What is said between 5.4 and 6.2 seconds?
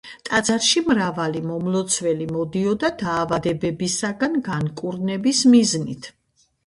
მიზნით.